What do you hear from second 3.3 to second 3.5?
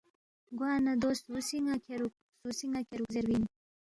اِن